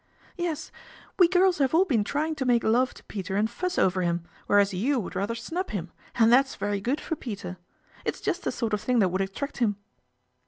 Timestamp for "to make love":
2.33-2.91